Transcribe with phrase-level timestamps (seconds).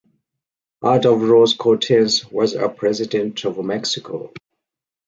[0.81, 4.33] Adolfo Ruiz Cortines was a president of Mexico.